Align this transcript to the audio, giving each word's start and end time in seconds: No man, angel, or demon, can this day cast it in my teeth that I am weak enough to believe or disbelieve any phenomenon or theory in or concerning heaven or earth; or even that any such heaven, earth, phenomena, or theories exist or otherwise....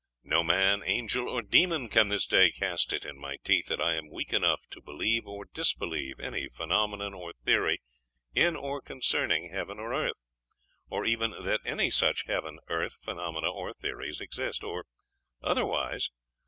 No 0.23 0.41
man, 0.43 0.81
angel, 0.83 1.29
or 1.29 1.43
demon, 1.43 1.87
can 1.87 2.07
this 2.07 2.25
day 2.25 2.49
cast 2.51 2.91
it 2.91 3.05
in 3.05 3.19
my 3.19 3.37
teeth 3.43 3.67
that 3.67 3.79
I 3.79 3.93
am 3.93 4.09
weak 4.09 4.33
enough 4.33 4.59
to 4.71 4.81
believe 4.81 5.27
or 5.27 5.45
disbelieve 5.45 6.19
any 6.19 6.49
phenomenon 6.49 7.13
or 7.13 7.33
theory 7.45 7.83
in 8.33 8.55
or 8.55 8.81
concerning 8.81 9.51
heaven 9.51 9.77
or 9.77 9.93
earth; 9.93 10.17
or 10.89 11.05
even 11.05 11.35
that 11.43 11.61
any 11.65 11.91
such 11.91 12.23
heaven, 12.25 12.57
earth, 12.67 12.95
phenomena, 13.05 13.51
or 13.51 13.73
theories 13.75 14.19
exist 14.19 14.63
or 14.63 14.85
otherwise.... 15.43 16.09